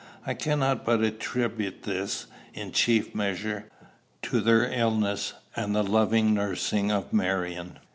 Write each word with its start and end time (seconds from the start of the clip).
I 0.25 0.33
cannot 0.33 0.83
but 0.83 1.03
attribute 1.03 1.83
this, 1.83 2.25
in 2.55 2.71
chief 2.71 3.13
measure, 3.13 3.69
to 4.23 4.41
their 4.41 4.65
illness 4.65 5.35
and 5.55 5.75
the 5.75 5.83
lovely 5.83 6.23
nursing 6.23 6.91
of 6.91 7.13
Marion. 7.13 7.77